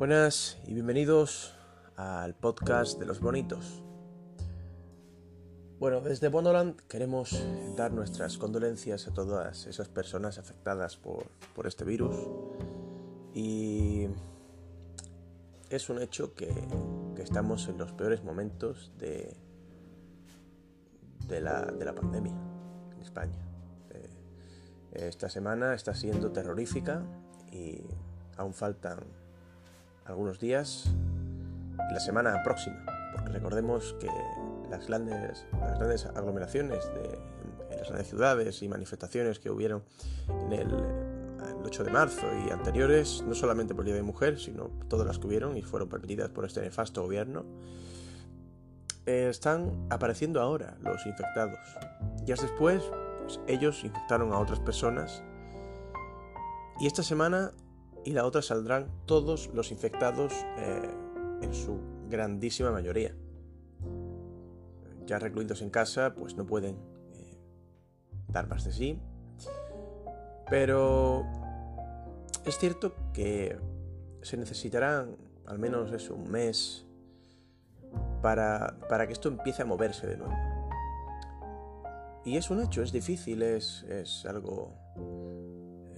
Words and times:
Buenas 0.00 0.56
y 0.66 0.72
bienvenidos 0.72 1.54
al 1.94 2.34
podcast 2.34 2.98
de 2.98 3.04
los 3.04 3.20
bonitos. 3.20 3.82
Bueno, 5.78 6.00
desde 6.00 6.28
Bondoland 6.28 6.74
queremos 6.88 7.46
dar 7.76 7.92
nuestras 7.92 8.38
condolencias 8.38 9.06
a 9.08 9.12
todas 9.12 9.66
esas 9.66 9.90
personas 9.90 10.38
afectadas 10.38 10.96
por, 10.96 11.26
este 11.66 11.84
virus 11.84 12.16
y 13.34 14.06
es 15.68 15.90
un 15.90 16.00
hecho 16.00 16.32
que, 16.34 16.50
estamos 17.18 17.68
en 17.68 17.76
los 17.76 17.92
peores 17.92 18.24
momentos 18.24 18.92
de, 18.96 19.36
de, 21.28 21.40
la, 21.42 21.94
pandemia 21.94 22.32
en 22.94 23.02
España. 23.02 23.36
Eh, 23.90 25.08
esta 25.08 25.28
semana 25.28 25.74
está 25.74 25.94
siendo 25.94 26.32
terrorífica 26.32 27.02
y 27.52 27.82
aún 28.38 28.54
faltan 28.54 29.19
algunos 30.10 30.38
días 30.38 30.90
y 31.90 31.94
la 31.94 32.00
semana 32.00 32.42
próxima, 32.42 32.84
porque 33.14 33.30
recordemos 33.30 33.96
que 34.00 34.08
las 34.68 34.86
grandes, 34.86 35.46
las 35.60 35.78
grandes 35.78 36.06
aglomeraciones 36.06 36.84
de, 36.94 37.18
en 37.70 37.78
las 37.78 37.88
grandes 37.88 38.08
ciudades 38.08 38.62
y 38.62 38.68
manifestaciones 38.68 39.38
que 39.38 39.50
hubieron 39.50 39.82
en 40.28 40.52
el, 40.52 41.10
8 41.62 41.84
de 41.84 41.90
marzo 41.90 42.26
y 42.46 42.50
anteriores, 42.50 43.22
no 43.26 43.34
solamente 43.34 43.74
por 43.74 43.82
el 43.82 43.86
Día 43.86 43.94
de 43.94 44.02
Mujer, 44.02 44.38
sino 44.38 44.70
todas 44.88 45.06
las 45.06 45.18
que 45.18 45.26
hubieron 45.26 45.56
y 45.56 45.62
fueron 45.62 45.88
permitidas 45.88 46.30
por 46.30 46.44
este 46.44 46.62
nefasto 46.62 47.02
gobierno, 47.02 47.44
eh, 49.06 49.28
están 49.28 49.86
apareciendo 49.90 50.40
ahora 50.40 50.76
los 50.80 51.04
infectados. 51.06 51.58
Días 52.24 52.40
después, 52.40 52.82
pues 53.22 53.40
ellos 53.46 53.84
infectaron 53.84 54.32
a 54.32 54.38
otras 54.38 54.58
personas 54.60 55.22
y 56.80 56.86
esta 56.86 57.02
semana 57.02 57.52
y 58.04 58.12
la 58.12 58.24
otra 58.24 58.42
saldrán 58.42 58.90
todos 59.06 59.50
los 59.54 59.70
infectados 59.72 60.32
eh, 60.58 60.90
en 61.42 61.54
su 61.54 61.78
grandísima 62.08 62.70
mayoría. 62.70 63.14
Ya 65.06 65.18
recluidos 65.18 65.62
en 65.62 65.70
casa, 65.70 66.14
pues 66.14 66.36
no 66.36 66.46
pueden 66.46 66.76
eh, 67.12 67.38
dar 68.28 68.48
más 68.48 68.64
de 68.64 68.72
sí. 68.72 68.98
Pero 70.48 71.24
es 72.44 72.58
cierto 72.58 72.94
que 73.12 73.58
se 74.22 74.36
necesitarán 74.36 75.16
al 75.46 75.58
menos 75.58 75.92
eso, 75.92 76.14
un 76.14 76.30
mes 76.30 76.86
para, 78.22 78.78
para 78.88 79.06
que 79.06 79.12
esto 79.12 79.28
empiece 79.28 79.62
a 79.62 79.64
moverse 79.64 80.06
de 80.06 80.16
nuevo. 80.16 80.34
Y 82.24 82.36
es 82.36 82.50
un 82.50 82.62
hecho, 82.62 82.82
es 82.82 82.92
difícil, 82.92 83.42
es, 83.42 83.82
es 83.84 84.24
algo 84.26 84.72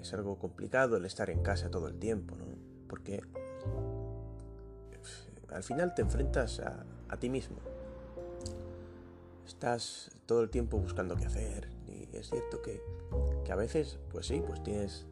es 0.02 0.12
algo 0.12 0.36
complicado 0.36 0.96
el 0.96 1.04
estar 1.04 1.30
en 1.30 1.42
casa 1.42 1.70
todo 1.70 1.88
el 1.88 1.98
tiempo, 1.98 2.36
¿no? 2.36 2.44
Porque 2.88 3.22
al 5.48 5.62
final 5.62 5.94
te 5.94 6.02
enfrentas 6.02 6.60
a, 6.60 7.16
ti 7.18 7.28
mismo. 7.28 7.58
Estás 9.46 10.10
todo 10.26 10.42
el 10.42 10.50
tiempo 10.50 10.78
buscando 10.78 11.14
qué 11.16 11.26
hacer. 11.26 11.68
Y 11.86 12.16
es 12.16 12.30
cierto 12.30 12.62
que, 12.62 12.82
a 13.50 13.54
veces, 13.54 13.98
pues 14.10 14.26
sí, 14.26 14.42
pues 14.46 14.62
tienes, 14.62 15.06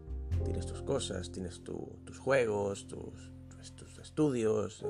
tienes 0.45 0.67
tus 0.67 0.83
cosas, 0.83 1.31
tienes 1.31 1.63
tus 1.63 2.19
juegos, 2.19 2.87
tus, 2.87 3.33
tus, 3.77 3.99
estudios, 3.99 4.85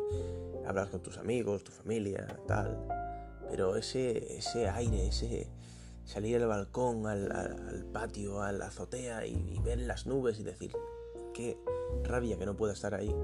hablas 0.66 0.88
con 0.88 1.02
tus 1.02 1.18
amigos, 1.18 1.64
tu 1.64 1.72
familia, 1.72 2.26
tal. 2.46 2.78
Pero 3.50 3.76
ese, 3.76 4.36
ese 4.38 4.68
aire, 4.68 5.08
ese, 5.08 5.50
salir 6.04 6.36
al 6.36 6.48
balcón, 6.48 7.06
al, 7.06 7.86
patio, 7.92 8.42
a 8.42 8.52
la 8.52 8.66
azotea 8.66 9.26
y, 9.26 9.58
ver 9.62 9.78
las 9.80 10.06
nubes 10.06 10.38
y 10.38 10.42
decir, 10.42 10.72
qué 11.34 11.58
rabia 12.02 12.38
que 12.38 12.46
no 12.46 12.56
pueda 12.56 12.72
estar 12.72 12.94
ahí, 12.94 13.14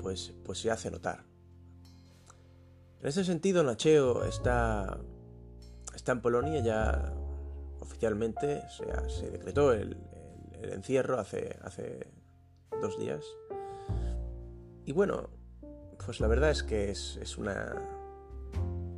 pues, 0.00 0.34
pues 0.44 0.60
se 0.60 0.70
hace 0.70 0.90
notar. 0.90 1.24
En 3.00 3.08
ese 3.08 3.24
sentido, 3.24 3.62
Nacheo 3.62 4.24
está, 4.24 4.98
está 5.94 6.12
en 6.12 6.22
Polonia 6.22 6.60
ya 6.60 7.14
oficialmente, 7.80 8.62
se, 8.68 9.10
se 9.10 9.30
decretó 9.30 9.72
el, 9.72 9.96
encierro 10.62 11.18
hace, 11.18 11.58
hace 11.62 12.06
dos 12.82 12.98
días. 12.98 13.24
Y 14.84 14.92
bueno, 14.92 15.30
pues 16.04 16.20
la 16.20 16.28
verdad 16.28 16.50
es 16.50 16.62
que 16.62 16.90
es, 16.90 17.18
es 17.20 17.38
una, 17.38 17.74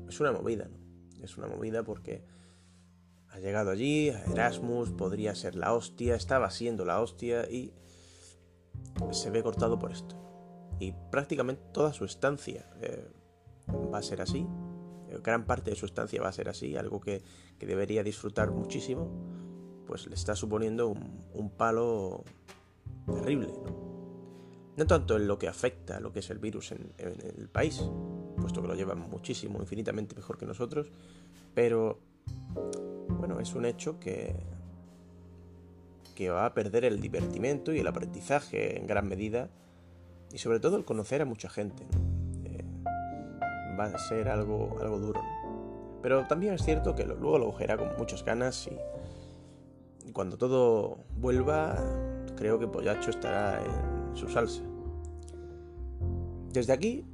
es 0.08 0.20
una 0.20 0.32
movida, 0.32 0.68
¿no? 0.68 0.78
Es 1.22 1.36
una 1.36 1.48
movida 1.48 1.82
porque 1.82 2.24
llegado 3.40 3.70
allí, 3.70 4.08
Erasmus, 4.08 4.90
podría 4.90 5.34
ser 5.34 5.54
la 5.54 5.72
hostia, 5.72 6.14
estaba 6.14 6.50
siendo 6.50 6.84
la 6.84 7.00
hostia 7.00 7.48
y 7.50 7.72
se 9.12 9.30
ve 9.30 9.42
cortado 9.42 9.78
por 9.78 9.92
esto. 9.92 10.16
Y 10.80 10.92
prácticamente 11.10 11.62
toda 11.72 11.92
su 11.92 12.04
estancia 12.04 12.68
eh, 12.80 13.08
va 13.92 13.98
a 13.98 14.02
ser 14.02 14.20
así, 14.20 14.46
eh, 15.08 15.18
gran 15.22 15.44
parte 15.44 15.70
de 15.70 15.76
su 15.76 15.86
estancia 15.86 16.22
va 16.22 16.28
a 16.28 16.32
ser 16.32 16.48
así, 16.48 16.76
algo 16.76 17.00
que, 17.00 17.22
debería 17.58 18.04
disfrutar 18.04 18.52
muchísimo, 18.52 19.10
pues 19.86 20.06
le 20.06 20.14
está 20.14 20.36
suponiendo 20.36 20.88
un, 20.88 21.50
palo 21.56 22.24
terrible. 23.06 23.48
¿no? 24.76 24.86
tanto 24.86 25.16
en 25.16 25.26
lo 25.26 25.40
que 25.40 25.48
afecta 25.48 25.96
a 25.96 26.00
lo 26.00 26.12
que 26.12 26.20
es 26.20 26.30
el 26.30 26.38
virus 26.38 26.70
en, 26.70 26.92
en 26.98 27.40
el 27.40 27.48
país, 27.48 27.82
puesto 28.36 28.62
que 28.62 28.68
lo 28.68 28.74
llevan 28.76 29.00
muchísimo, 29.00 29.58
infinitamente 29.60 30.14
mejor 30.14 30.38
que 30.38 30.46
nosotros, 30.46 30.92
pero 31.52 31.98
bueno, 33.18 33.40
es 33.40 33.54
un 33.54 33.64
hecho 33.64 33.98
que, 33.98 34.34
que 36.14 36.30
va 36.30 36.46
a 36.46 36.54
perder 36.54 36.84
el 36.84 37.00
divertimento 37.00 37.72
y 37.72 37.78
el 37.78 37.86
aprendizaje 37.86 38.78
en 38.78 38.86
gran 38.86 39.08
medida 39.08 39.50
y 40.32 40.38
sobre 40.38 40.60
todo 40.60 40.76
el 40.76 40.84
conocer 40.84 41.22
a 41.22 41.24
mucha 41.24 41.48
gente. 41.48 41.86
Eh, 42.44 42.64
va 43.78 43.84
a 43.84 43.98
ser 43.98 44.28
algo, 44.28 44.78
algo 44.80 44.98
duro. 44.98 45.20
Pero 46.02 46.26
también 46.26 46.54
es 46.54 46.64
cierto 46.64 46.94
que 46.94 47.04
luego 47.04 47.38
lo 47.38 47.46
cogerá 47.46 47.76
con 47.76 47.96
muchas 47.96 48.24
ganas 48.24 48.68
y, 48.68 50.12
cuando 50.12 50.38
todo 50.38 51.04
vuelva 51.16 51.76
creo 52.36 52.58
que 52.58 52.66
Pollacho 52.66 53.10
estará 53.10 53.62
en 53.64 54.16
su 54.16 54.28
salsa. 54.28 54.62
Desde 56.52 56.72
aquí, 56.72 57.04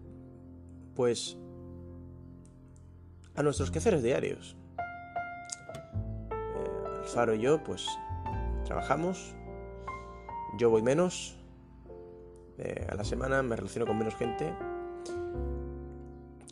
pues 0.94 1.36
a 3.34 3.42
nuestros 3.42 3.70
quehaceres 3.70 4.02
diarios. 4.02 4.56
Alfaro 7.14 7.36
y 7.36 7.42
yo, 7.42 7.62
pues 7.62 7.86
trabajamos. 8.64 9.36
Yo 10.58 10.68
voy 10.68 10.82
menos. 10.82 11.36
Eh, 12.58 12.88
a 12.90 12.96
la 12.96 13.04
semana 13.04 13.40
me 13.44 13.54
relaciono 13.54 13.86
con 13.86 13.96
menos 13.96 14.16
gente. 14.16 14.52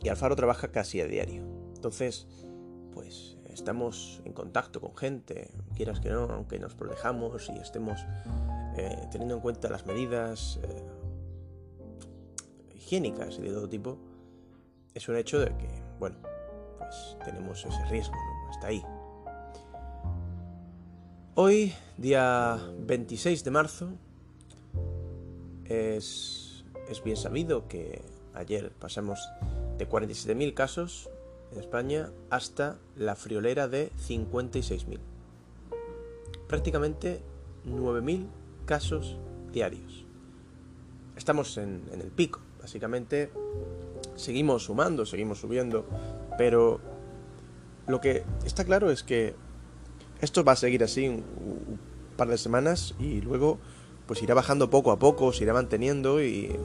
Y 0.01 0.07
Alfaro 0.07 0.37
trabaja 0.37 0.69
casi 0.69 1.01
a 1.01 1.05
diario. 1.05 1.43
Entonces, 1.75 2.29
pues 2.93 3.37
estamos 3.49 4.21
en 4.23 4.31
contacto 4.31 4.79
con 4.79 4.95
gente, 4.95 5.51
quieras 5.75 5.99
que 5.99 6.09
no, 6.11 6.29
aunque 6.31 6.59
nos 6.59 6.75
protejamos 6.75 7.49
y 7.53 7.59
estemos 7.59 7.99
eh, 8.77 9.05
teniendo 9.11 9.35
en 9.35 9.41
cuenta 9.41 9.67
las 9.67 9.85
medidas 9.85 10.61
eh, 10.63 10.85
higiénicas 12.73 13.37
y 13.37 13.41
de 13.41 13.49
todo 13.49 13.67
tipo, 13.67 13.97
es 14.93 15.09
un 15.09 15.17
hecho 15.17 15.41
de 15.41 15.47
que, 15.57 15.83
bueno, 15.99 16.15
pues 16.77 17.17
tenemos 17.25 17.65
ese 17.65 17.85
riesgo, 17.87 18.15
¿no? 18.15 18.51
Está 18.51 18.67
ahí. 18.67 18.81
Hoy, 21.35 21.73
día 21.97 22.61
26 22.81 23.43
de 23.43 23.49
marzo, 23.49 23.89
es, 25.65 26.63
bien 27.03 27.17
sabido 27.17 27.67
que 27.67 28.03
ayer 28.35 28.71
pasamos 28.71 29.19
de 29.79 29.89
47.000 29.89 30.53
casos 30.53 31.09
en 31.51 31.59
España 31.59 32.11
hasta 32.29 32.77
la 32.95 33.15
friolera 33.15 33.67
de 33.67 33.91
56.000. 34.07 34.99
Prácticamente 36.47 37.23
9.000 37.65 38.27
casos 38.67 39.17
diarios. 39.51 40.05
Estamos 41.15 41.57
en, 41.57 41.81
en 41.91 42.01
el 42.01 42.11
pico, 42.11 42.41
básicamente 42.61 43.31
seguimos 44.15 44.65
sumando, 44.65 45.03
seguimos 45.03 45.39
subiendo, 45.39 45.87
pero 46.37 46.79
lo 47.87 47.99
que 48.01 48.23
está 48.45 48.65
claro 48.65 48.91
es 48.91 49.01
que 49.01 49.33
esto 50.23 50.43
va 50.43 50.53
a 50.53 50.55
seguir 50.55 50.83
así 50.83 51.07
un, 51.07 51.79
par 52.15 52.29
de 52.29 52.37
semanas 52.37 52.95
y 52.99 53.21
luego 53.21 53.59
pues 54.05 54.21
irá 54.21 54.35
bajando 54.35 54.69
poco 54.69 54.91
a 54.91 54.99
poco, 54.99 55.33
se 55.33 55.43
irá 55.43 55.53
manteniendo 55.53 56.21
y, 56.23 56.55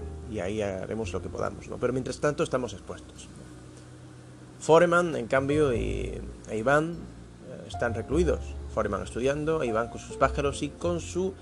ahí 0.40 0.60
haremos 0.60 1.12
lo 1.12 1.22
que 1.22 1.28
podamos, 1.28 1.68
¿no? 1.68 1.78
Pero 1.78 1.92
mientras 1.92 2.20
tanto 2.20 2.42
estamos 2.42 2.72
expuestos. 2.72 3.28
Foreman, 4.60 5.16
en 5.16 5.26
cambio, 5.26 5.72
y 5.72 6.20
e 6.50 6.58
Iván 6.58 6.96
eh, 7.48 7.64
están 7.68 7.94
recluidos. 7.94 8.40
Foreman 8.74 9.02
estudiando, 9.02 9.62
e 9.62 9.66
Iván 9.68 9.88
con 9.88 10.00
sus 10.00 10.16
pájaros 10.16 10.62
y 10.62 10.68
con 10.68 11.00
su 11.00 11.32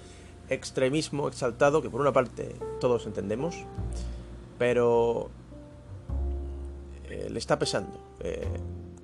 extremismo 0.49 1.29
exaltado, 1.29 1.83
que 1.83 1.91
por 1.91 2.01
una 2.01 2.13
parte 2.13 2.55
todos 2.79 3.07
entendemos, 3.07 3.57
pero 4.59 5.31
eh, 7.09 7.29
le 7.31 7.39
está 7.39 7.59
pesando. 7.59 7.99
Eh, 8.21 8.47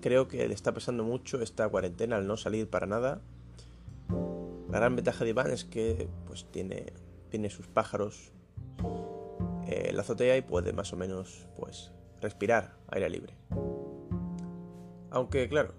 Creo 0.03 0.27
que 0.27 0.49
le 0.49 0.53
está 0.53 0.75
pasando 0.75 1.05
mucho 1.05 1.41
esta 1.41 1.69
cuarentena 1.69 2.17
al 2.17 2.27
no 2.27 2.37
salir 2.37 2.69
para 2.69 2.87
nada. 2.87 3.21
La 4.69 4.79
gran 4.79 4.97
ventaja 4.97 5.23
de 5.23 5.31
Iván 5.31 5.53
es 5.53 5.65
que 5.65 6.09
pues 6.27 6.45
tiene, 6.51 6.93
tiene 7.31 7.51
sus 7.51 7.69
pájaros 7.69 8.33
eh, 9.69 9.93
la 9.95 10.03
azotea 10.03 10.37
y 10.37 10.43
puede 10.43 10.73
más 10.73 10.93
o 10.93 10.97
menos 10.97 11.47
pues 11.57 11.93
respirar 12.21 12.77
aire 12.89 13.09
libre. 13.11 13.35
Aunque 15.11 15.49
claro, 15.49 15.73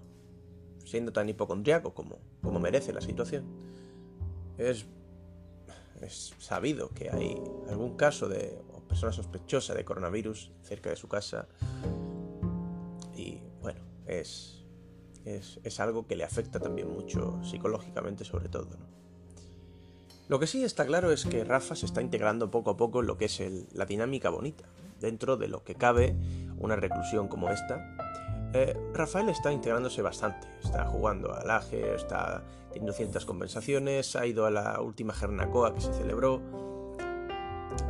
siendo 0.86 1.12
tan 1.12 1.28
hipocondriaco 1.28 1.92
como, 1.92 2.18
como 2.42 2.60
merece 2.60 2.94
la 2.94 3.02
situación, 3.02 3.44
es, 4.56 4.86
es 6.00 6.34
sabido 6.38 6.88
que 6.90 7.10
hay 7.10 7.36
algún 7.68 7.96
caso 7.96 8.28
de 8.28 8.58
persona 8.88 9.12
sospechosa 9.12 9.74
de 9.74 9.84
coronavirus 9.84 10.50
cerca 10.62 10.88
de 10.88 10.96
su 10.96 11.08
casa 11.08 11.48
bueno, 14.04 14.20
es, 14.20 14.64
es, 15.62 15.80
algo 15.80 16.06
que 16.06 16.16
le 16.16 16.24
afecta 16.24 16.60
también 16.60 16.92
mucho 16.92 17.42
psicológicamente 17.42 18.24
sobre 18.24 18.48
todo. 18.48 18.76
Lo 20.28 20.38
que 20.38 20.46
sí 20.46 20.64
está 20.64 20.86
claro 20.86 21.12
es 21.12 21.26
que 21.26 21.44
Rafa 21.44 21.76
se 21.76 21.86
está 21.86 22.00
integrando 22.00 22.50
poco 22.50 22.70
a 22.70 22.76
poco 22.76 23.00
en 23.00 23.06
lo 23.06 23.18
que 23.18 23.26
es 23.26 23.42
la 23.74 23.84
dinámica 23.84 24.30
bonita, 24.30 24.64
dentro 25.00 25.36
de 25.36 25.48
lo 25.48 25.64
que 25.64 25.74
cabe 25.74 26.16
una 26.58 26.76
reclusión 26.76 27.28
como 27.28 27.50
esta. 27.50 27.96
Eh, 28.54 28.76
Rafael 28.94 29.28
está 29.28 29.52
integrándose 29.52 30.00
bastante, 30.00 30.46
está 30.62 30.86
jugando 30.86 31.34
al 31.34 31.50
aje, 31.50 31.94
está 31.94 32.44
teniendo 32.72 32.92
ciertas 32.92 33.24
conversaciones, 33.24 34.16
ha 34.16 34.26
ido 34.26 34.46
a 34.46 34.50
la 34.50 34.80
última 34.80 35.12
Jernacoa 35.12 35.74
que 35.74 35.80
se 35.80 35.92
celebró, 35.92 36.40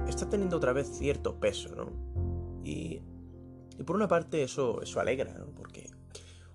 está 0.09 0.29
teniendo 0.29 0.57
otra 0.57 0.73
vez 0.73 0.89
cierto 0.91 1.39
peso, 1.39 1.75
¿no? 1.77 1.93
Y, 2.65 3.03
y 3.79 3.83
por 3.85 3.95
una 3.95 4.09
parte 4.09 4.43
eso, 4.43 4.83
eso 4.83 5.01
alegra, 5.01 5.35
¿no? 5.35 5.47
Porque 5.55 5.84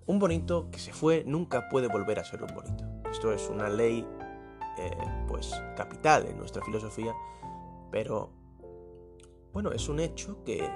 un 0.09 0.17
bonito 0.17 0.71
que 0.71 0.79
se 0.79 0.91
fue 0.91 1.23
nunca 1.23 1.69
puede 1.69 1.88
volver 1.88 2.17
a 2.17 2.23
ser 2.23 2.41
un 2.41 2.51
bonito. 2.56 2.83
Esto 3.11 3.31
es 3.31 3.47
una 3.47 3.69
ley, 3.69 4.03
eh, 4.79 4.91
pues, 5.27 5.51
capital 5.77 6.25
en 6.25 6.35
nuestra 6.35 6.65
filosofía, 6.65 7.13
pero, 7.91 8.31
bueno, 9.53 9.71
es 9.71 9.88
un 9.88 10.00
hecho 10.00 10.44
que, 10.44 10.67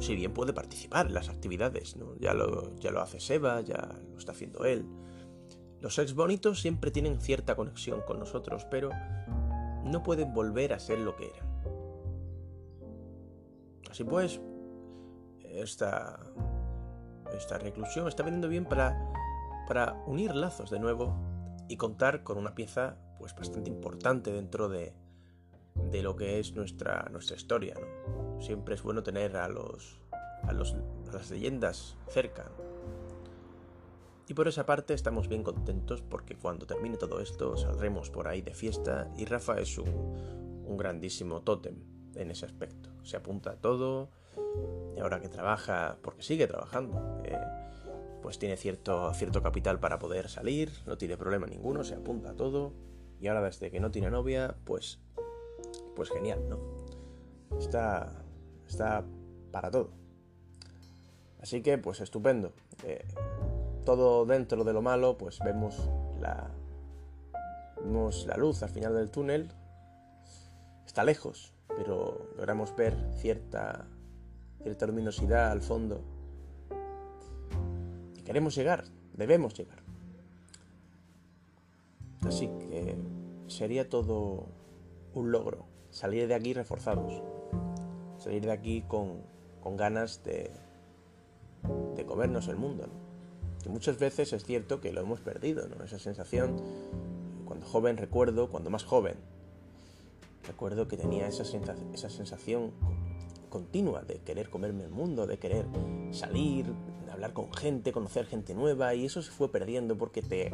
si 0.00 0.16
bien 0.16 0.34
puede 0.34 0.52
participar 0.52 1.06
en 1.06 1.14
las 1.14 1.28
actividades, 1.28 1.96
¿no? 1.96 2.16
Ya 2.18 2.34
lo, 2.34 2.74
ya 2.74 2.90
lo 2.90 3.00
hace 3.00 3.20
Seba, 3.20 3.60
ya 3.60 3.88
lo 4.10 4.18
está 4.18 4.32
haciendo 4.32 4.64
él. 4.64 4.84
Los 5.78 5.96
ex 6.00 6.12
bonitos 6.12 6.60
siempre 6.60 6.90
tienen 6.90 7.20
cierta 7.20 7.54
conexión 7.54 8.02
con 8.04 8.18
nosotros, 8.18 8.66
pero 8.68 8.90
no 9.84 10.02
pueden 10.02 10.34
volver 10.34 10.72
a 10.72 10.80
ser 10.80 10.98
lo 10.98 11.14
que 11.14 11.28
eran. 11.28 11.46
Así 13.88 14.02
pues, 14.02 14.40
esta 15.44 16.18
esta 17.36 17.58
reclusión 17.58 18.08
está 18.08 18.22
veniendo 18.22 18.48
bien 18.48 18.64
para, 18.64 18.96
para 19.68 19.94
unir 20.06 20.34
lazos 20.34 20.70
de 20.70 20.78
nuevo 20.78 21.14
y 21.68 21.76
contar 21.76 22.22
con 22.22 22.38
una 22.38 22.54
pieza 22.54 22.96
pues 23.18 23.34
bastante 23.34 23.70
importante 23.70 24.32
dentro 24.32 24.68
de, 24.68 24.94
de 25.90 26.02
lo 26.02 26.16
que 26.16 26.38
es 26.38 26.54
nuestra, 26.54 27.08
nuestra 27.10 27.36
historia. 27.36 27.74
Siempre 28.40 28.74
es 28.74 28.82
bueno 28.82 29.02
tener 29.02 29.36
a, 29.36 29.48
los, 29.48 30.00
a, 30.42 30.52
los, 30.52 30.76
las 31.12 31.30
leyendas 31.30 31.96
cerca. 32.08 32.50
Y 34.28 34.34
por 34.34 34.48
esa 34.48 34.66
parte 34.66 34.92
estamos 34.92 35.28
bien 35.28 35.44
contentos 35.44 36.02
porque 36.02 36.36
cuando 36.36 36.66
termine 36.66 36.96
todo 36.96 37.20
esto 37.20 37.56
saldremos 37.56 38.10
por 38.10 38.26
ahí 38.26 38.42
de 38.42 38.54
fiesta 38.54 39.08
y 39.16 39.24
Rafa 39.24 39.60
es 39.60 39.78
un, 39.78 39.88
un 40.66 40.76
grandísimo 40.76 41.42
tótem 41.42 41.76
en 42.16 42.30
ese 42.30 42.46
aspecto. 42.46 42.90
Se 43.04 43.16
apunta 43.16 43.50
a 43.50 43.56
todo, 43.56 44.10
y 44.96 45.00
ahora 45.00 45.20
que 45.20 45.28
trabaja, 45.28 45.98
porque 46.02 46.22
sigue 46.22 46.46
trabajando, 46.46 47.20
eh, 47.24 47.38
pues 48.22 48.38
tiene 48.38 48.56
cierto, 48.56 49.12
cierto 49.14 49.42
capital 49.42 49.78
para 49.78 49.98
poder 49.98 50.28
salir, 50.28 50.72
no 50.86 50.96
tiene 50.98 51.16
problema 51.16 51.46
ninguno, 51.46 51.84
se 51.84 51.94
apunta 51.94 52.30
a 52.30 52.34
todo, 52.34 52.72
y 53.20 53.28
ahora 53.28 53.42
desde 53.42 53.70
que 53.70 53.80
no 53.80 53.90
tiene 53.90 54.10
novia, 54.10 54.56
pues, 54.64 55.00
pues 55.94 56.10
genial, 56.10 56.48
¿no? 56.48 56.58
Está, 57.58 58.12
está 58.66 59.04
para 59.52 59.70
todo. 59.70 59.90
Así 61.40 61.62
que, 61.62 61.78
pues 61.78 62.00
estupendo. 62.00 62.52
Eh, 62.82 63.06
todo 63.84 64.26
dentro 64.26 64.64
de 64.64 64.72
lo 64.72 64.82
malo, 64.82 65.16
pues 65.16 65.38
vemos 65.44 65.88
la, 66.18 66.50
vemos 67.82 68.26
la 68.26 68.36
luz 68.36 68.62
al 68.62 68.70
final 68.70 68.94
del 68.94 69.10
túnel. 69.10 69.52
Está 70.84 71.04
lejos, 71.04 71.54
pero 71.68 72.30
logramos 72.36 72.74
ver 72.74 72.96
cierta 73.14 73.86
cierta 74.66 74.84
luminosidad 74.88 75.52
al 75.52 75.62
fondo. 75.62 76.02
Y 78.16 78.22
queremos 78.22 78.56
llegar, 78.56 78.82
debemos 79.12 79.54
llegar. 79.54 79.78
Así 82.22 82.48
que 82.48 82.96
sería 83.46 83.88
todo 83.88 84.48
un 85.14 85.30
logro, 85.30 85.66
salir 85.90 86.26
de 86.26 86.34
aquí 86.34 86.52
reforzados, 86.52 87.22
salir 88.18 88.44
de 88.44 88.50
aquí 88.50 88.82
con, 88.88 89.20
con 89.62 89.76
ganas 89.76 90.24
de, 90.24 90.50
de 91.94 92.04
comernos 92.04 92.48
el 92.48 92.56
mundo. 92.56 92.88
Que 93.62 93.68
muchas 93.68 94.00
veces 94.00 94.32
es 94.32 94.44
cierto 94.44 94.80
que 94.80 94.92
lo 94.92 95.00
hemos 95.00 95.20
perdido, 95.20 95.68
¿no? 95.68 95.84
esa 95.84 96.00
sensación. 96.00 96.56
Cuando 97.44 97.66
joven 97.66 97.98
recuerdo, 97.98 98.50
cuando 98.50 98.70
más 98.70 98.82
joven, 98.82 99.14
recuerdo 100.44 100.88
que 100.88 100.96
tenía 100.96 101.28
esa, 101.28 101.44
esa 101.94 102.10
sensación 102.10 102.72
continua 103.56 104.02
de 104.02 104.18
querer 104.18 104.50
comerme 104.50 104.84
el 104.84 104.90
mundo, 104.90 105.26
de 105.26 105.38
querer 105.38 105.64
salir, 106.10 106.66
de 107.06 107.10
hablar 107.10 107.32
con 107.32 107.50
gente, 107.54 107.90
conocer 107.90 108.26
gente 108.26 108.54
nueva 108.54 108.94
y 108.94 109.06
eso 109.06 109.22
se 109.22 109.30
fue 109.30 109.50
perdiendo 109.50 109.96
porque 109.96 110.20
te, 110.20 110.52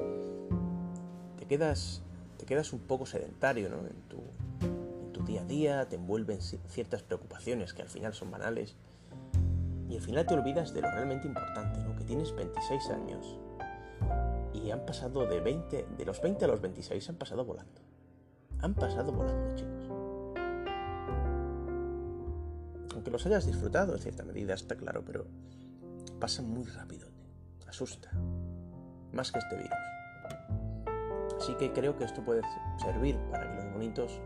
te, 1.37 1.47
quedas, 1.47 2.01
te 2.39 2.47
quedas 2.47 2.73
un 2.73 2.79
poco 2.79 3.05
sedentario 3.05 3.69
¿no? 3.71 3.79
en, 3.79 4.03
tu, 4.09 4.19
en 4.61 5.13
tu 5.13 5.25
día 5.25 5.41
a 5.41 5.45
día, 5.45 5.89
te 5.89 5.97
envuelven 5.97 6.41
ciertas 6.41 7.03
preocupaciones 7.03 7.75
que 7.75 7.83
al 7.83 7.89
final 7.89 8.15
son 8.15 8.31
banales 8.31 8.77
y 9.89 9.97
al 9.97 10.01
final 10.01 10.25
te 10.25 10.35
olvidas 10.35 10.73
de 10.73 10.83
lo 10.83 10.89
realmente 10.93 11.27
importante, 11.27 11.81
¿no? 11.83 11.97
que 11.97 12.05
tienes 12.05 12.33
26 12.37 12.89
años 12.91 13.37
y 14.55 14.71
han 14.71 14.87
pasado 14.87 15.27
de 15.27 15.41
20, 15.41 15.87
de 15.99 16.05
los 16.05 16.23
20 16.23 16.45
a 16.45 16.49
los 16.49 16.61
26 16.61 17.09
han 17.09 17.17
pasado 17.17 17.45
volando. 17.45 17.81
Han 18.61 18.75
pasado 18.75 19.11
volando, 19.11 19.57
chicos. 19.57 19.72
Aunque 23.03 23.11
los 23.11 23.27
hayas 23.27 23.47
disfrutado 23.47 23.95
en 23.97 23.99
cierta 23.99 24.23
medida, 24.23 24.55
está 24.55 24.77
claro, 24.77 25.03
pero 25.05 25.27
pasa 26.21 26.41
muy 26.41 26.63
rápido. 26.67 27.09
Asusta. 27.67 28.13
Más 29.13 29.33
que 29.33 29.41
este 29.41 29.57
virus. 29.57 29.73
Así 31.37 31.53
que 31.57 31.73
creo 31.73 31.97
que 31.97 32.05
esto 32.05 32.25
puede 32.25 32.43
servir 32.81 33.19
para 33.32 33.51
que 33.51 33.56
los 33.56 33.73
bonitos 33.73 34.21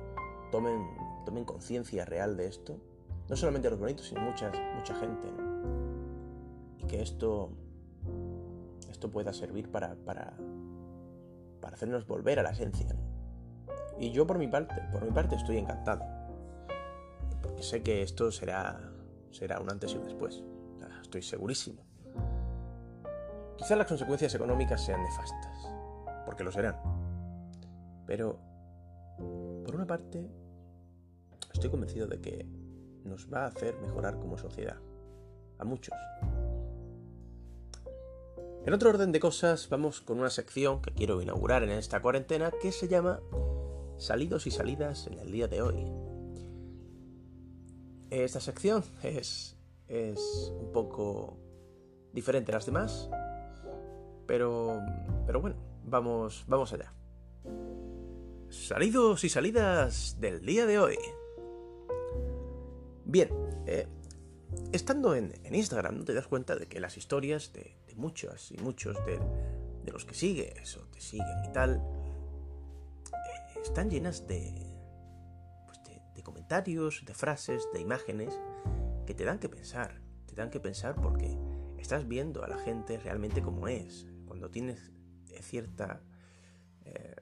tomen, 0.52 0.86
tomen 1.24 1.46
conciencia 1.46 2.04
real 2.04 2.36
de 2.36 2.48
esto. 2.48 2.78
No 3.30 3.36
solamente 3.36 3.70
los 3.70 3.78
bonitos, 3.78 4.08
sino 4.08 4.20
mucha, 4.20 4.52
mucha 4.76 4.94
gente. 4.94 5.26
Y 6.76 6.84
que 6.86 7.00
esto, 7.00 7.52
esto 8.90 9.10
pueda 9.10 9.32
servir 9.32 9.70
para, 9.70 9.94
para, 9.94 10.34
para 11.62 11.76
hacernos 11.76 12.06
volver 12.06 12.40
a 12.40 12.42
la 12.42 12.50
esencia. 12.50 12.94
Y 13.98 14.10
yo 14.10 14.26
por 14.26 14.36
mi 14.36 14.48
parte, 14.48 14.74
por 14.92 15.02
mi 15.02 15.12
parte 15.12 15.36
estoy 15.36 15.56
encantado 15.56 16.25
sé 17.60 17.82
que 17.82 18.02
esto 18.02 18.30
será, 18.30 18.92
será 19.30 19.60
un 19.60 19.70
antes 19.70 19.92
y 19.92 19.96
un 19.96 20.04
después. 20.04 20.42
Estoy 21.02 21.22
segurísimo. 21.22 21.82
Quizás 23.56 23.78
las 23.78 23.86
consecuencias 23.86 24.34
económicas 24.34 24.84
sean 24.84 25.02
nefastas, 25.02 25.68
porque 26.26 26.42
lo 26.42 26.50
serán. 26.50 26.76
Pero, 28.06 28.38
por 29.64 29.74
una 29.74 29.86
parte, 29.86 30.28
estoy 31.52 31.70
convencido 31.70 32.06
de 32.06 32.20
que 32.20 32.44
nos 33.04 33.32
va 33.32 33.44
a 33.44 33.46
hacer 33.46 33.76
mejorar 33.80 34.18
como 34.18 34.36
sociedad. 34.36 34.76
A 35.58 35.64
muchos. 35.64 35.94
En 38.66 38.74
otro 38.74 38.90
orden 38.90 39.12
de 39.12 39.20
cosas, 39.20 39.68
vamos 39.70 40.00
con 40.00 40.18
una 40.18 40.28
sección 40.28 40.82
que 40.82 40.92
quiero 40.92 41.22
inaugurar 41.22 41.62
en 41.62 41.70
esta 41.70 42.02
cuarentena 42.02 42.50
que 42.50 42.72
se 42.72 42.88
llama 42.88 43.20
Salidos 43.96 44.46
y 44.48 44.50
salidas 44.50 45.06
en 45.06 45.20
el 45.20 45.30
día 45.30 45.46
de 45.46 45.62
hoy. 45.62 46.05
Esta 48.10 48.40
sección 48.40 48.84
es, 49.02 49.56
es 49.88 50.52
un 50.60 50.70
poco 50.72 51.36
diferente 52.12 52.52
a 52.52 52.56
las 52.56 52.66
demás, 52.66 53.10
pero, 54.26 54.80
pero 55.26 55.40
bueno, 55.40 55.56
vamos, 55.84 56.44
vamos 56.46 56.72
allá. 56.72 56.92
Salidos 58.48 59.24
y 59.24 59.28
salidas 59.28 60.16
del 60.20 60.44
día 60.46 60.66
de 60.66 60.78
hoy. 60.78 60.96
Bien, 63.04 63.28
eh, 63.66 63.86
estando 64.72 65.14
en, 65.14 65.32
Instagram, 65.50 65.98
¿no 65.98 66.04
te 66.04 66.14
das 66.14 66.28
cuenta 66.28 66.56
de 66.56 66.66
que 66.66 66.80
las 66.80 66.96
historias 66.96 67.52
de, 67.52 67.76
muchos 67.96 68.52
y 68.52 68.58
muchos 68.58 68.96
de, 69.06 69.18
los 69.90 70.04
que 70.04 70.14
sigues 70.14 70.76
o 70.76 70.86
te 70.88 71.00
siguen 71.00 71.44
y 71.48 71.52
tal, 71.52 71.76
eh, 73.06 73.60
están 73.62 73.90
llenas 73.90 74.26
de, 74.26 74.75
comentarios, 76.46 77.02
de 77.04 77.12
frases, 77.12 77.68
de 77.72 77.80
imágenes 77.80 78.38
que 79.04 79.14
te 79.14 79.24
dan 79.24 79.40
que 79.40 79.48
pensar. 79.48 80.00
Te 80.26 80.36
dan 80.36 80.48
que 80.48 80.60
pensar 80.60 80.94
porque 80.94 81.36
estás 81.76 82.06
viendo 82.06 82.44
a 82.44 82.46
la 82.46 82.56
gente 82.58 82.98
realmente 82.98 83.42
como 83.42 83.66
es. 83.66 84.06
Cuando 84.26 84.48
tienes 84.48 84.92
cierta... 85.40 86.00
Eh, 86.84 87.16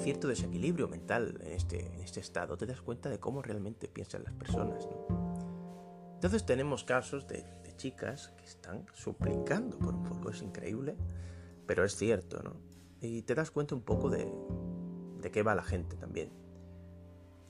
cierto 0.00 0.28
desequilibrio 0.28 0.88
mental 0.88 1.38
en 1.42 1.52
este, 1.52 1.92
en 1.92 2.00
este 2.00 2.20
estado, 2.20 2.56
te 2.56 2.64
das 2.64 2.80
cuenta 2.80 3.10
de 3.10 3.20
cómo 3.20 3.42
realmente 3.42 3.88
piensan 3.88 4.24
las 4.24 4.32
personas. 4.32 4.88
Entonces 6.14 6.46
tenemos 6.46 6.82
casos 6.84 7.26
de, 7.26 7.44
chicas 7.76 8.28
que 8.38 8.44
están 8.44 8.86
suplicando 8.94 9.78
por 9.78 9.94
un 9.94 10.06
foco, 10.06 10.30
es 10.30 10.40
increíble, 10.40 10.96
pero 11.66 11.84
es 11.84 11.96
cierto, 11.96 12.40
¿no? 12.42 12.56
Y 13.00 13.22
te 13.22 13.34
das 13.34 13.50
cuenta 13.50 13.74
un 13.74 13.82
poco 13.82 14.08
de, 14.08 14.32
de 15.20 15.30
qué 15.30 15.42
va 15.42 15.54
la 15.56 15.64
gente 15.64 15.96
también. 15.96 16.43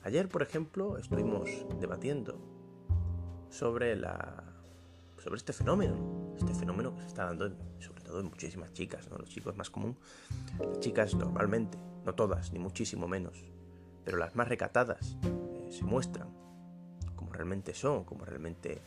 Ayer, 0.05 0.29
por 0.29 0.43
ejemplo, 0.43 0.99
estuvimos 0.99 1.49
debatiendo 1.79 2.37
sobre 3.49 3.95
la 3.95 4.43
sobre 5.17 5.37
este 5.37 5.51
fenómeno, 5.51 6.35
este 6.37 6.53
fenómeno 6.53 6.93
que 6.93 7.01
se 7.01 7.07
está 7.07 7.25
dando 7.25 7.49
sobre 7.79 8.03
todo 8.03 8.19
en 8.19 8.27
muchísimas 8.27 8.71
chicas, 8.71 9.09
¿no? 9.09 9.17
Los 9.17 9.29
chicos 9.29 9.57
más 9.57 9.71
común, 9.71 9.97
las 10.59 10.79
chicas 10.79 11.15
normalmente, 11.15 11.79
no 12.05 12.13
todas, 12.13 12.53
ni 12.53 12.59
muchísimo 12.59 13.07
menos, 13.07 13.43
pero 14.03 14.17
las 14.17 14.35
más 14.35 14.47
recatadas 14.47 15.17
eh, 15.23 15.69
se 15.71 15.83
muestran 15.83 16.27
como 17.15 17.33
realmente 17.33 17.73
son, 17.73 18.03
como 18.03 18.25
realmente 18.25 18.83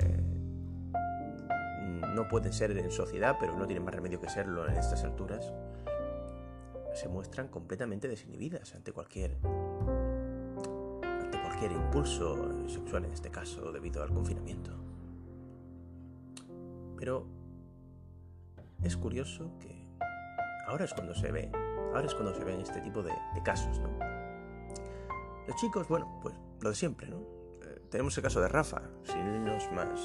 eh, 0.00 0.22
no 2.16 2.26
pueden 2.26 2.52
ser 2.52 2.76
en 2.76 2.90
sociedad, 2.90 3.36
pero 3.38 3.56
no 3.56 3.64
tienen 3.64 3.84
más 3.84 3.94
remedio 3.94 4.20
que 4.20 4.28
serlo 4.28 4.66
en 4.66 4.74
estas 4.74 5.04
alturas, 5.04 5.52
se 6.94 7.08
muestran 7.08 7.46
completamente 7.46 8.08
desinhibidas 8.08 8.74
ante 8.74 8.90
cualquier 8.90 9.36
cualquier 11.60 11.72
impulso 11.72 12.68
sexual 12.68 13.04
en 13.04 13.12
este 13.12 13.30
caso 13.30 13.70
debido 13.70 14.02
al 14.02 14.08
confinamiento. 14.14 14.72
Pero 16.96 17.26
es 18.82 18.96
curioso 18.96 19.52
que 19.58 19.86
ahora 20.66 20.86
es 20.86 20.94
cuando 20.94 21.14
se 21.14 21.30
ve, 21.30 21.50
ahora 21.94 22.06
es 22.06 22.14
cuando 22.14 22.34
se 22.34 22.44
ven 22.44 22.60
este 22.60 22.80
tipo 22.80 23.02
de, 23.02 23.12
casos, 23.44 23.78
¿no? 23.78 23.90
Los 25.46 25.56
chicos, 25.56 25.86
bueno, 25.88 26.18
pues 26.22 26.34
lo 26.62 26.70
de 26.70 26.76
siempre, 26.76 27.08
¿no? 27.08 27.18
Eh, 27.62 27.82
tenemos 27.90 28.16
el 28.16 28.22
caso 28.22 28.40
de 28.40 28.48
Rafa, 28.48 28.80
sin 29.04 29.18
irnos 29.18 29.70
más, 29.72 30.00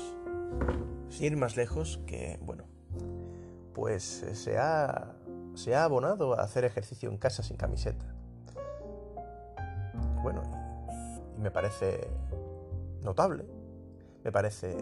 sin 1.08 1.26
ir 1.26 1.38
más 1.38 1.56
lejos, 1.56 2.02
que, 2.06 2.38
bueno, 2.42 2.66
pues 3.74 4.24
eh, 4.24 4.36
se 4.36 4.58
ha, 4.58 5.16
se 5.54 5.74
ha 5.74 5.86
abonado 5.86 6.38
a 6.38 6.44
hacer 6.44 6.66
ejercicio 6.66 7.10
en 7.10 7.18
casa 7.18 7.44
sin 7.44 7.56
camiseta. 7.56 8.15
Me 11.46 11.52
parece 11.52 12.10
notable, 13.04 13.46
me 14.24 14.32
parece 14.32 14.76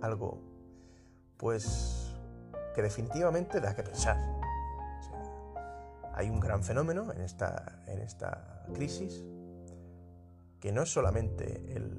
algo 0.00 0.40
pues 1.36 2.14
que 2.76 2.80
definitivamente 2.80 3.60
da 3.60 3.74
que 3.74 3.82
pensar. 3.82 4.16
hay 6.14 6.30
un 6.30 6.38
gran 6.38 6.62
fenómeno 6.62 7.12
en 7.12 7.22
esta, 7.22 7.82
en 7.88 7.98
esta 7.98 8.64
crisis 8.72 9.24
que 10.60 10.70
no 10.70 10.82
es 10.82 10.92
solamente 10.92 11.74
el, 11.74 11.98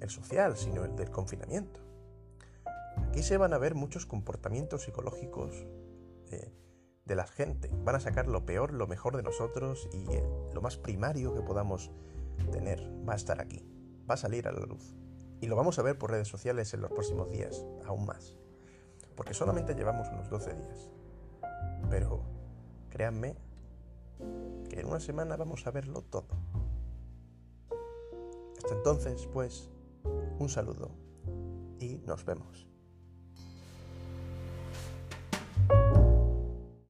el 0.00 0.10
social, 0.10 0.58
sino 0.58 0.84
el 0.84 0.94
del 0.94 1.10
confinamiento. 1.10 1.80
Aquí 3.08 3.22
se 3.22 3.38
van 3.38 3.54
a 3.54 3.58
ver 3.58 3.74
muchos 3.74 4.04
comportamientos 4.04 4.82
psicológicos 4.82 5.56
de, 6.28 6.52
de 7.06 7.16
la 7.16 7.26
gente. 7.26 7.70
Van 7.82 7.94
a 7.94 8.00
sacar 8.00 8.28
lo 8.28 8.44
peor, 8.44 8.74
lo 8.74 8.86
mejor 8.86 9.16
de 9.16 9.22
nosotros 9.22 9.88
y 9.90 10.04
eh, 10.12 10.22
lo 10.52 10.60
más 10.60 10.76
primario 10.76 11.34
que 11.34 11.40
podamos 11.40 11.90
tener 12.50 12.80
va 13.08 13.14
a 13.14 13.16
estar 13.16 13.40
aquí, 13.40 13.64
va 14.08 14.14
a 14.14 14.18
salir 14.18 14.48
a 14.48 14.52
la 14.52 14.66
luz. 14.66 14.94
Y 15.40 15.46
lo 15.46 15.56
vamos 15.56 15.78
a 15.78 15.82
ver 15.82 15.98
por 15.98 16.10
redes 16.10 16.28
sociales 16.28 16.72
en 16.74 16.82
los 16.82 16.90
próximos 16.90 17.30
días, 17.30 17.64
aún 17.84 18.06
más 18.06 18.36
porque 19.16 19.34
solamente 19.34 19.74
llevamos 19.74 20.08
unos 20.08 20.28
12 20.28 20.54
días. 20.54 20.90
Pero 21.90 22.22
créanme 22.90 23.36
que 24.68 24.80
en 24.80 24.86
una 24.86 25.00
semana 25.00 25.36
vamos 25.36 25.66
a 25.66 25.70
verlo 25.70 26.02
todo. 26.02 26.28
Hasta 28.56 28.74
entonces, 28.74 29.28
pues, 29.32 29.70
un 30.38 30.48
saludo 30.48 30.90
y 31.78 31.96
nos 32.06 32.24
vemos. 32.24 32.71